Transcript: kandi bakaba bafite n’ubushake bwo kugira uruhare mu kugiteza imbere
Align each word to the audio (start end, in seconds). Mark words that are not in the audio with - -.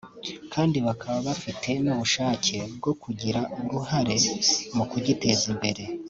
kandi 0.53 0.77
bakaba 0.87 1.17
bafite 1.27 1.69
n’ubushake 1.83 2.57
bwo 2.77 2.91
kugira 3.03 3.41
uruhare 3.59 4.15
mu 4.75 4.83
kugiteza 4.91 5.43
imbere 5.53 5.83